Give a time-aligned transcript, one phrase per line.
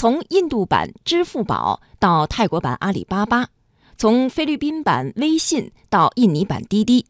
[0.00, 3.50] 从印度版支付宝到泰国版阿里巴巴，
[3.98, 7.04] 从菲律宾版微信到印尼版滴滴，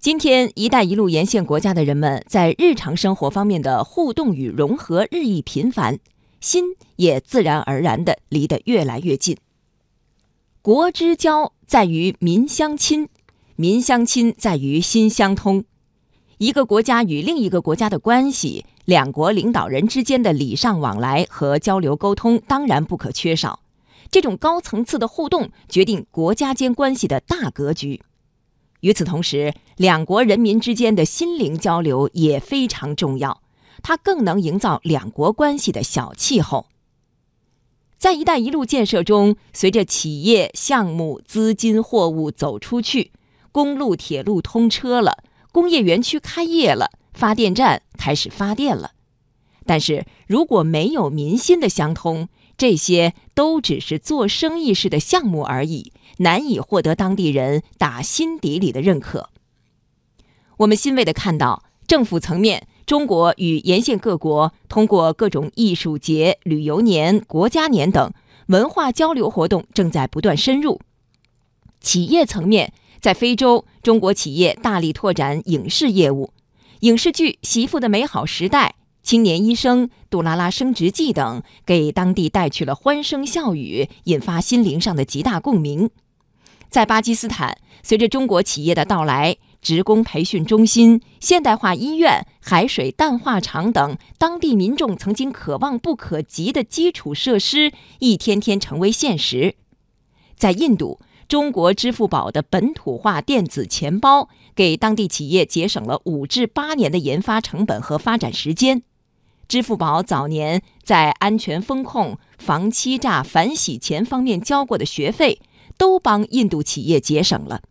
[0.00, 5.98] 今天“一带一路”沿线国家的人们在日常生活方面的互动与融合日益频繁，
[6.40, 6.64] 心
[6.96, 9.36] 也自然而然地离得越来越近。
[10.62, 13.10] 国之交在于民相亲，
[13.56, 15.66] 民相亲在于心相通。
[16.38, 18.64] 一个国家与另一个国家的关系。
[18.84, 23.58] 两国领导人之间的礼尚往来和交流沟通当然不可缺少，
[24.12, 28.00] 这种高层次的互动决定国家间关系的大格局。
[28.80, 33.42] 与此同时，两国人民之间的心灵交流也非常重要，
[33.82, 36.66] 它更能营造两国关系的小气候。
[37.98, 43.10] 在“一带一路”建设中，随着企业、项目、资金、货物走出去，
[43.50, 45.24] 公路、铁路通车了，
[45.56, 46.90] 工业园区开业了。
[47.14, 48.90] 发电站开始发电了，
[49.64, 59.30] 但是如果没有民心的相通，这些都只是做生意式的项目而已，难以获得当地人打心底里的认可。
[60.58, 68.12] 我们欣慰地看到，政府层面，中国与沿线各国通过各种艺术节、旅游年、国家年等
[68.48, 70.78] 文化交流活动正在不断深入；
[71.80, 76.32] 企业层面，在非洲，中国企业大力拓展影视业务。
[76.80, 78.68] 影视剧《媳妇的美好时代》
[79.02, 85.88] 《青年医生》《杜拉拉升职记》等，给当地带去了欢声笑语，引发心灵上的极大共鸣。
[86.68, 99.54] 在巴基斯坦，随着中国企业的到来，职工培训中心、现代化医院、海水淡化厂等当地民众曾经可望不可及的基础设施，一天天成为现实。
[100.36, 101.00] 在印度。
[101.28, 108.82] 中国支付宝的本土化电子钱包，给当地企业节省了五至八年的研发成本和发展时间。
[109.48, 115.40] 支付宝早年在安全风控、防欺诈、反洗钱方面交过的学费，
[115.76, 117.62] 都帮印度企业节省了。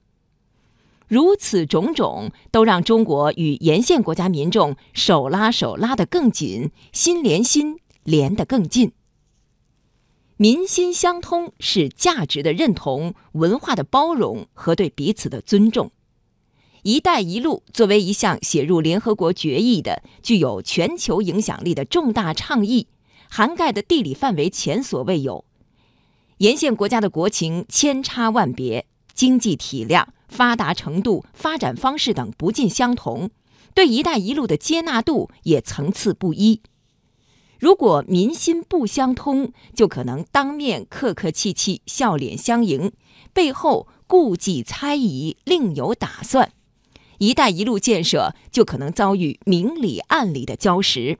[1.08, 8.92] 如此种种，都让中国与沿线国家民众手拉手拉得更紧，心连心连得更近。
[10.38, 15.92] 民心相通是价值的认同、文化的包容和对彼此的尊重。
[16.84, 22.88] “一带一路”作为一项写入联合国决议的、具有全球影响力的重大倡议，
[23.30, 25.46] 涵盖的地理范围前所未有。
[26.40, 33.30] 沿线国家的国情千差万别，经济体量、发达程度、发展方式等不尽相同，
[33.74, 36.60] 对“一带一路”的接纳度也层次不一。
[37.60, 42.92] 如果民心不相通，就可能当面客客气气、笑脸相迎，
[43.34, 46.52] 背后顾忌猜疑，另有打算。
[47.18, 51.18] “一带一路”建设就可能遭遇明里暗里的礁石。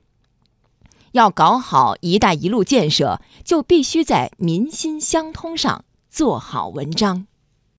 [1.12, 7.26] 要搞好“一带一路”建设，就必须在民心相通上做好文章。